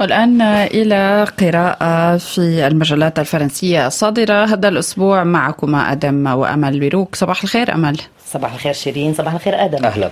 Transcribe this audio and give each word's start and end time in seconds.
والآن 0.00 0.42
إلى 0.42 1.26
قراءة 1.40 2.16
في 2.16 2.66
المجلات 2.66 3.18
الفرنسية 3.18 3.86
الصادرة. 3.86 4.44
هذا 4.44 4.68
الأسبوع 4.68 5.24
معكما 5.24 5.92
آدم 5.92 6.26
وأمل 6.26 6.80
بيروك 6.80 7.14
صباح 7.14 7.42
الخير 7.42 7.74
أمل. 7.74 7.96
صباح 8.36 8.52
الخير 8.52 8.72
شيرين 8.72 9.14
صباح 9.14 9.34
الخير 9.34 9.64
آدم. 9.64 9.84
أهلا. 9.84 10.10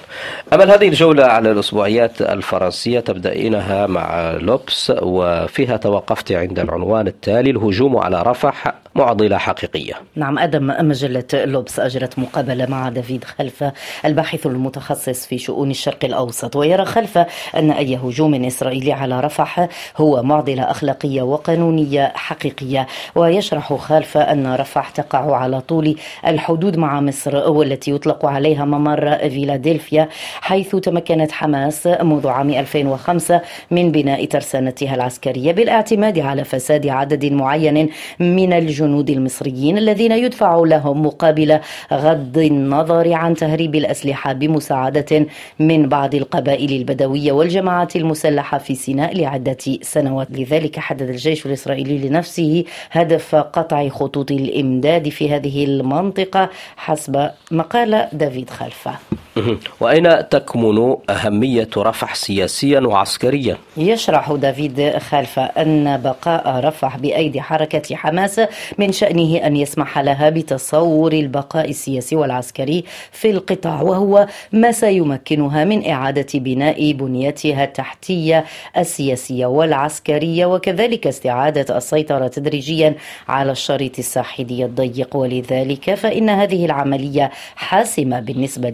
أمل 0.53 0.71
هذه 0.71 0.89
الجولة 0.89 1.25
على 1.25 1.51
الأسبوعيات 1.51 2.23
الفرنسية 2.23 3.01
تبدأينها 3.01 3.87
مع 3.87 4.31
لوبس 4.31 4.93
وفيها 5.03 5.77
توقفت 5.77 6.33
عند 6.33 6.59
العنوان 6.59 7.07
التالي 7.07 7.51
الهجوم 7.51 7.97
على 7.97 8.23
رفح 8.23 8.75
معضلة 8.95 9.39
حقيقية. 9.39 9.95
نعم 10.16 10.39
آدم 10.39 10.89
مجلة 10.89 11.25
لوبس 11.34 11.80
أجرت 11.80 12.19
مقابلة 12.19 12.66
مع 12.66 12.89
دافيد 12.89 13.25
خلفة 13.25 13.73
الباحث 14.05 14.47
المتخصص 14.47 15.27
في 15.27 15.38
شؤون 15.38 15.70
الشرق 15.70 16.05
الأوسط 16.05 16.56
ويرى 16.56 16.84
خلفة 16.84 17.27
أن 17.56 17.70
أي 17.70 17.97
هجوم 17.97 18.45
إسرائيلي 18.45 18.93
على 18.93 19.20
رفح 19.20 19.69
هو 19.97 20.23
معضلة 20.23 20.62
أخلاقية 20.70 21.23
وقانونية 21.23 22.12
حقيقية. 22.15 22.87
ويشرح 23.15 23.73
خلفة 23.73 24.20
أن 24.20 24.55
رفح 24.55 24.91
تقع 24.91 25.37
على 25.37 25.61
طول 25.61 25.97
الحدود 26.27 26.77
مع 26.77 27.01
مصر 27.01 27.51
والتي 27.51 27.91
يطلق 27.91 28.13
عليها 28.23 28.64
ممر 28.64 29.16
فيلادلفيا 29.18 30.09
حيث 30.41 30.77
تمكنت 30.77 31.32
حماس 31.32 31.86
منذ 31.86 32.28
عام 32.28 32.50
2005 32.50 33.40
من 33.70 33.92
بناء 33.92 34.24
ترسانتها 34.24 34.95
العسكرية 34.95 35.52
بالاعتماد 35.52 36.18
على 36.18 36.45
فساد 36.45 36.87
عدد 36.87 37.24
معين 37.24 37.88
من 38.20 38.52
الجنود 38.52 39.10
المصريين 39.10 39.78
الذين 39.78 40.12
يدفع 40.12 40.62
لهم 40.66 41.06
مقابل 41.06 41.59
غض 41.92 42.38
النظر 42.38 43.12
عن 43.12 43.34
تهريب 43.34 43.74
الأسلحة 43.74 44.32
بمساعدة 44.32 45.26
من 45.59 45.88
بعض 45.88 46.15
القبائل 46.15 46.73
البدوية 46.73 47.32
والجماعات 47.32 47.96
المسلحة 47.96 48.59
في 48.59 48.74
سيناء 48.74 49.16
لعدة 49.16 49.56
سنوات. 49.82 50.28
لذلك 50.30 50.78
حدد 50.78 51.09
الجيش 51.09 51.46
الإسرائيلي 51.46 52.09
لنفسه 52.09 52.65
هدف 52.90 53.34
قطع 53.34 53.88
خطوط 53.88 54.30
الإمداد 54.30 55.09
في 55.09 55.30
هذه 55.30 55.65
المنطقة 55.65 56.51
حسب 56.76 57.30
مقال 57.51 57.93
دافيد 58.12 58.50
خلفة 58.50 58.98
وأين 59.80 60.29
تكمن 60.29 60.96
أهمية 61.10 61.68
رفح 61.77 62.15
سياسيا 62.15 62.80
وعسكريا؟ 62.80 63.57
يشرح 63.77 64.32
دافيد 64.32 64.99
خلفة 64.99 65.43
أن 65.43 66.03
بقاء 66.03 66.60
رفح 66.65 66.97
بأيدي 66.97 67.41
حركة 67.41 67.97
حماس 67.97 68.41
من 68.78 68.93
شأنه 68.93 69.37
أن 69.37 69.56
يسمح 69.56 69.99
لها 69.99 70.31
بتصور 70.31 71.12
البقاء 71.12 71.71
السياسي 71.71 72.16
والعسكري 72.16 72.84
في 73.12 73.31
القطاع 73.31 73.82
وهو 73.82 74.27
ما 74.53 74.72
سيمكنها 74.72 75.65
من 75.65 75.91
إعادة 75.91 76.27
بناء 76.34 76.93
بنيتها 76.93 77.65
التحتية 77.65 78.44
السياسية 78.78 79.47
والعسكرية 79.47 80.47
وكذلك 80.47 81.06
استعادة 81.06 81.77
السيطرة 81.77 82.27
تدريجيا 82.27 82.94
على 83.28 83.53
الشريط 83.53 83.99
الساحلي 83.99 84.65
الضيق 84.65 85.16
ولذلك 85.16 85.94
فإن 85.94 86.31
هذه 86.31 86.65
العملية 86.65 87.31
حاسمة 87.56 88.21
بالنسبة 88.21 88.69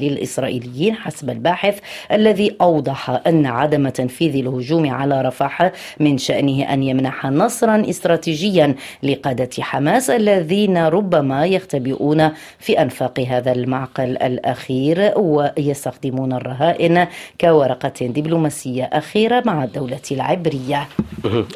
للإسرائيليين 0.51 0.95
حسب 0.95 1.31
الباحث 1.31 1.79
الذي 2.12 2.56
أوضح 2.61 3.20
أن 3.27 3.47
عدم 3.47 3.89
تنفيذ 3.89 4.37
الهجوم 4.37 4.91
على 4.91 5.23
رفح 5.23 5.73
من 6.01 6.19
شأنه 6.19 6.73
أن 6.73 6.83
يمنح 6.83 7.27
نصرا 7.27 7.83
استراتيجيا 7.91 8.75
لقادة 9.03 9.51
حماس 9.61 10.11
الذين 10.11 10.78
ربما 10.78 11.47
يختبئون 11.47 12.31
في 12.59 12.83
أنفاق 12.83 13.21
هذا 13.21 13.53
المعقل 13.53 14.17
الأخير 14.17 15.12
ويستخدمون 15.17 16.33
الرهائن 16.33 17.06
كورقة 17.41 18.06
دبلوماسية 18.06 18.84
أخيرة 18.84 19.43
مع 19.47 19.65
الدولة 19.65 20.01
العبرية. 20.11 20.89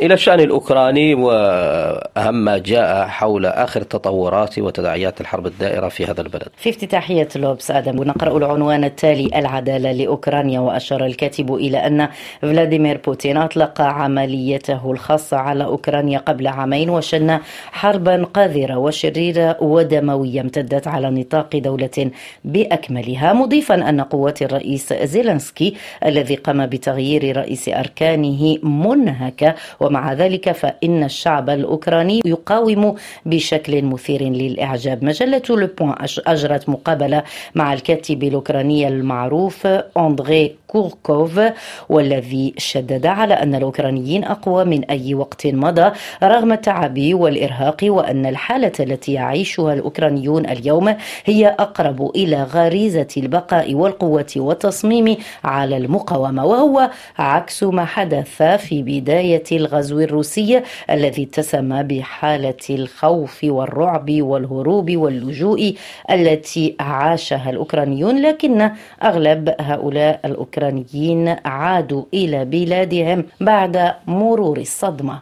إلى 0.03 0.15
الشأن 0.15 0.41
الأوكراني 0.41 1.15
وأهم 1.15 2.34
ما 2.34 2.59
جاء 2.59 3.06
حول 3.06 3.47
آخر 3.47 3.81
التطورات 3.81 4.59
وتداعيات 4.59 5.20
الحرب 5.20 5.47
الدائرة 5.47 5.89
في 5.89 6.05
هذا 6.05 6.20
البلد. 6.20 6.48
في 6.56 6.70
افتتاحية 6.70 7.28
لوبس 7.37 7.71
آدم 7.71 8.00
ونقرأ 8.00 8.37
العنوان 8.37 8.84
التالي 8.84 9.31
العدالة 9.34 9.93
لأوكرانيا 9.93 10.61
وأشار 10.61 11.06
الكاتب 11.06 11.55
إلى 11.55 11.78
أن 11.87 12.09
فلاديمير 12.43 13.00
بوتين 13.06 13.37
أطلق 13.37 13.81
عمليته 13.81 14.91
الخاصة 14.93 15.37
على 15.37 15.65
أوكرانيا 15.65 16.19
قبل 16.19 16.47
عامين 16.47 16.91
وشن 16.91 17.39
حربا 17.72 18.25
قذرة 18.34 18.77
وشريرة 18.77 19.56
ودموية 19.62 20.41
امتدت 20.41 20.89
على 20.89 21.11
نطاق 21.11 21.56
دولة 21.56 22.11
بأكملها 22.45 23.33
مضيفا 23.33 23.75
أن 23.75 24.00
قوات 24.00 24.43
الرئيس 24.43 24.93
زيلنسكي 24.93 25.75
الذي 26.06 26.34
قام 26.34 26.66
بتغيير 26.66 27.37
رئيس 27.37 27.69
أركانه 27.69 28.59
منهكة 28.62 29.55
ومع 29.81 30.12
ذلك 30.12 30.53
فإن 30.53 31.05
الشعب 31.05 31.51
الأوكراني 31.51 32.21
يقاوم 32.25 32.95
بشكل 33.27 33.83
مثير 33.83 34.22
للإعجاب. 34.22 35.05
مجلة 35.05 35.43
لوبوان 35.51 35.95
أجرت 36.27 36.69
مقابلة 36.69 37.22
مع 37.55 37.72
الكاتب 37.72 38.22
الأوكراني 38.22 38.73
المعروف 38.82 39.66
أندري 39.96 40.56
كوركوف 40.66 41.40
والذي 41.88 42.54
شدد 42.58 43.06
على 43.06 43.34
أن 43.34 43.54
الأوكرانيين 43.54 44.24
أقوى 44.24 44.64
من 44.64 44.84
أي 44.84 45.14
وقت 45.14 45.46
مضى 45.46 45.90
رغم 46.22 46.52
التعب 46.52 46.98
والإرهاق 47.14 47.76
وأن 47.82 48.26
الحالة 48.26 48.72
التي 48.80 49.12
يعيشها 49.12 49.72
الأوكرانيون 49.74 50.46
اليوم 50.46 50.96
هي 51.24 51.46
أقرب 51.46 52.10
إلى 52.16 52.42
غريزة 52.42 53.08
البقاء 53.16 53.74
والقوة 53.74 54.32
والتصميم 54.36 55.16
على 55.44 55.76
المقاومة. 55.76 56.44
وهو 56.44 56.91
عكس 57.18 57.62
ما 57.62 57.84
حدث 57.84 58.42
في 58.42 58.82
بداية 58.82 59.44
الغزو 59.52 60.00
الروسي 60.00 60.62
الذي 60.91 61.22
اتسم 61.22 61.82
بحالة 61.82 62.64
الخوف 62.70 63.44
والرعب 63.44 64.10
والهروب 64.10 64.96
واللجوء 64.96 65.74
التي 66.10 66.76
عاشها 66.80 67.50
الأوكرانيون 67.50 68.22
لكن 68.22 68.63
أغلب 69.02 69.54
هؤلاء 69.60 70.20
الأوكرانيين 70.25 71.36
عادوا 71.44 72.02
إلى 72.14 72.44
بلادهم 72.44 73.25
بعد 73.41 73.94
مرور 74.06 74.58
الصدمة. 74.58 75.19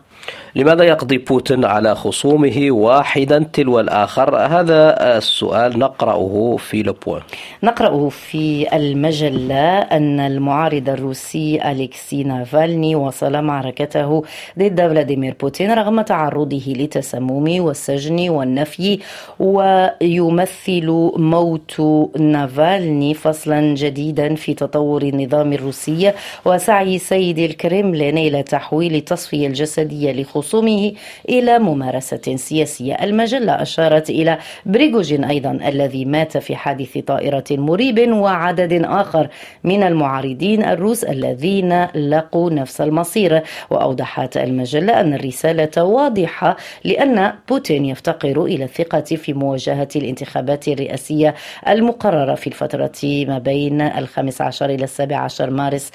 لماذا 0.56 0.84
يقضي 0.84 1.18
بوتين 1.18 1.64
على 1.64 1.94
خصومه 1.94 2.66
واحدا 2.70 3.46
تلو 3.52 3.80
الآخر؟ 3.80 4.36
هذا 4.36 5.16
السؤال 5.16 5.78
نقرأه 5.78 6.56
في 6.58 6.82
لوبوان 6.82 7.22
نقرأه 7.62 8.08
في 8.08 8.76
المجلة 8.76 9.78
أن 9.78 10.20
المعارض 10.20 10.88
الروسي 10.88 11.70
أليكسي 11.70 12.24
نافالني 12.24 12.94
وصل 12.96 13.42
معركته 13.42 14.22
ضد 14.58 14.80
فلاديمير 14.80 15.36
بوتين 15.40 15.72
رغم 15.72 16.00
تعرضه 16.00 16.62
لتسمم 16.66 17.60
والسجن 17.60 18.28
والنفي 18.28 18.98
ويمثل 19.40 21.10
موت 21.16 21.80
نافالني 22.18 23.14
فصلا 23.14 23.74
جديدا 23.74 24.34
في 24.34 24.54
تطور 24.54 25.02
النظام 25.02 25.52
الروسي 25.52 26.12
وسعي 26.44 26.98
سيد 26.98 27.38
الكرملين 27.38 28.18
إلى 28.18 28.42
تحويل 28.42 28.94
التصفية 28.94 29.46
الجسدية 29.46 30.12
لخصومه. 30.12 30.41
إلى 31.28 31.58
ممارسة 31.58 32.36
سياسية. 32.36 32.94
المجلة 32.94 33.62
أشارت 33.62 34.10
إلى 34.10 34.38
بريغوجين 34.66 35.24
أيضا 35.24 35.50
الذي 35.50 36.04
مات 36.04 36.38
في 36.38 36.56
حادث 36.56 36.98
طائرة 36.98 37.44
مريب 37.50 38.12
وعدد 38.12 38.82
آخر 38.84 39.28
من 39.64 39.82
المعارضين 39.82 40.64
الروس 40.64 41.04
الذين 41.04 41.84
لقوا 41.84 42.50
نفس 42.50 42.80
المصير. 42.80 43.42
وأوضحت 43.70 44.36
المجلة 44.36 45.00
أن 45.00 45.14
الرسالة 45.14 45.84
واضحة 45.84 46.56
لأن 46.84 47.32
بوتين 47.48 47.84
يفتقر 47.84 48.44
إلى 48.44 48.64
الثقة 48.64 49.00
في 49.00 49.32
مواجهة 49.32 49.88
الانتخابات 49.96 50.68
الرئاسية 50.68 51.34
المقررة 51.68 52.34
في 52.34 52.46
الفترة 52.46 52.92
ما 53.04 53.38
بين 53.38 53.80
الخامس 53.80 54.40
عشر 54.40 54.70
إلى 54.70 54.84
السابع 54.84 55.16
عشر 55.16 55.50
مارس 55.50 55.90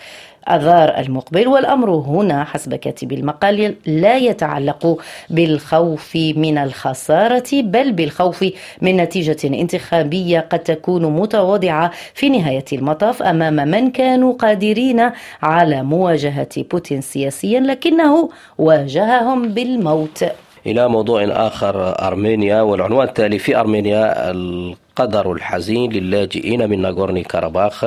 أذار 0.50 0.98
المقبل 0.98 1.48
والأمر 1.48 1.90
هنا 1.90 2.44
حسب 2.44 2.76
كاتب 2.76 3.12
المقال 3.12 3.76
لا 3.86 4.18
يتعلق 4.18 5.02
بالخوف 5.30 6.16
من 6.16 6.58
الخسارة 6.58 7.50
بل 7.54 7.92
بالخوف 7.92 8.46
من 8.82 8.98
نتيجة 8.98 9.48
انتخابية 9.48 10.40
قد 10.40 10.60
تكون 10.60 11.06
متواضعة 11.06 11.92
في 12.14 12.30
نهاية 12.30 12.66
المطاف 12.74 13.24
أمام 13.24 13.54
من 13.56 13.92
كانوا 13.92 14.34
قادرين 14.34 15.10
على 15.42 15.84
مواجهة 15.84 16.64
بوتين 16.72 17.02
سياسيا 17.02 17.60
لكنه 17.60 18.30
واجههم 18.58 19.50
بالموت. 19.50 20.26
إلى 20.68 20.90
موضوع 20.90 21.24
آخر 21.24 22.08
أرمينيا 22.08 22.62
والعنوان 22.62 23.08
التالي 23.08 23.40
في 23.40 23.60
أرمينيا 23.60 24.32
القدر 24.32 25.32
الحزين 25.32 25.92
للاجئين 25.92 26.70
من 26.70 26.82
ناغورني 26.82 27.24
كاراباخ 27.24 27.86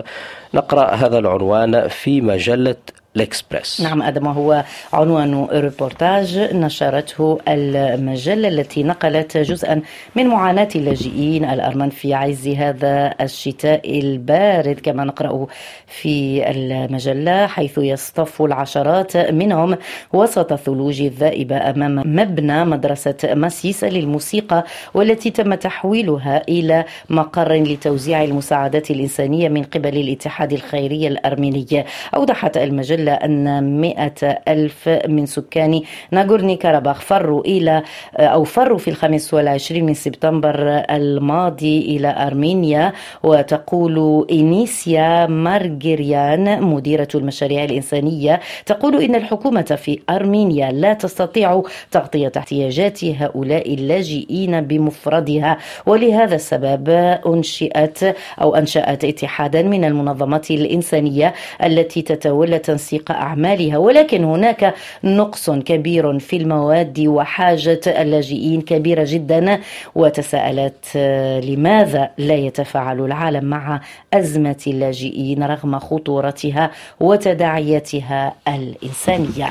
نقرأ 0.54 0.94
هذا 0.94 1.18
العنوان 1.18 1.88
في 1.88 2.20
مجلة 2.20 2.76
الإكسبريس 3.16 3.80
نعم 3.80 4.02
آدم 4.02 4.26
وهو 4.26 4.64
عنوان 4.92 5.44
ريبورتاج 5.52 6.38
نشرته 6.38 7.38
المجلة 7.48 8.48
التي 8.48 8.82
نقلت 8.82 9.36
جزءا 9.36 9.82
من 10.16 10.26
معاناة 10.26 10.68
اللاجئين 10.76 11.44
الأرمن 11.44 11.90
في 11.90 12.14
عز 12.14 12.48
هذا 12.48 13.14
الشتاء 13.20 13.98
البارد 14.00 14.80
كما 14.80 15.04
نقرأ 15.04 15.46
في 15.86 16.50
المجلة 16.50 17.46
حيث 17.46 17.78
يصطف 17.78 18.42
العشرات 18.42 19.16
منهم 19.16 19.76
وسط 20.12 20.52
الثلوج 20.52 21.00
الذائبة 21.00 21.56
أمام 21.56 22.02
مبنى 22.16 22.64
مدرسة 22.64 23.16
مسيس 23.24 23.84
للموسيقى 23.84 24.64
والتي 24.94 25.30
تم 25.30 25.54
تحويلها 25.54 26.42
إلى 26.48 26.84
مقر 27.08 27.52
لتوزيع 27.52 28.24
المساعدات 28.24 28.90
الإنسانية 28.90 29.48
من 29.48 29.62
قبل 29.62 29.96
الاتحاد 29.96 30.52
الخيري 30.52 31.06
الأرميني. 31.06 31.84
أوضحت 32.14 32.56
المجلة 32.56 32.99
إلا 33.00 33.24
أن 33.24 33.80
مئة 33.80 34.38
ألف 34.48 34.88
من 35.08 35.26
سكان 35.26 35.80
ناغورني 36.10 36.56
كاراباخ 36.56 37.00
فروا 37.00 37.40
إلى 37.44 37.82
أو 38.16 38.44
فروا 38.44 38.78
في 38.78 38.88
الخامس 38.90 39.34
والعشرين 39.34 39.86
من 39.86 39.94
سبتمبر 39.94 40.56
الماضي 40.90 41.78
إلى 41.96 42.14
أرمينيا 42.26 42.92
وتقول 43.22 44.26
إنيسيا 44.32 45.26
مارجريان 45.26 46.62
مديرة 46.62 47.08
المشاريع 47.14 47.64
الإنسانية 47.64 48.40
تقول 48.66 49.02
إن 49.02 49.14
الحكومة 49.14 49.62
في 49.62 50.00
أرمينيا 50.10 50.72
لا 50.72 50.92
تستطيع 50.92 51.62
تغطية 51.90 52.32
احتياجات 52.36 53.04
هؤلاء 53.04 53.74
اللاجئين 53.74 54.60
بمفردها 54.60 55.58
ولهذا 55.86 56.34
السبب 56.34 56.88
أنشئت 57.26 58.16
أو 58.40 58.54
أنشأت 58.54 59.04
اتحادا 59.04 59.62
من 59.62 59.84
المنظمات 59.84 60.50
الإنسانية 60.50 61.34
التي 61.64 62.02
تتولى 62.02 62.58
تنسيق 62.58 62.89
تنسيق 62.90 63.10
أعمالها 63.10 63.78
ولكن 63.78 64.24
هناك 64.24 64.74
نقص 65.04 65.50
كبير 65.50 66.18
في 66.18 66.36
المواد 66.36 67.00
وحاجة 67.06 67.80
اللاجئين 67.86 68.60
كبيرة 68.60 69.04
جدا. 69.08 69.60
وتساءلت 69.94 70.84
آه، 70.96 71.40
لماذا 71.40 72.10
لا 72.18 72.34
يتفاعل 72.34 73.00
العالم 73.00 73.44
مع 73.44 73.80
أزمة 74.14 74.62
اللاجئين 74.66 75.42
رغم 75.42 75.78
خطورتها 75.78 76.70
وتداعياتها 77.00 78.34
الإنسانية؟ 78.48 79.48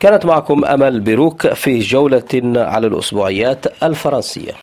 كانت 0.00 0.26
معكم 0.26 0.64
أمل 0.64 1.00
بروك 1.00 1.46
في 1.46 1.78
جولة 1.78 2.22
على 2.56 2.86
الأسبوعيات 2.86 3.82
الفرنسية. 3.82 4.52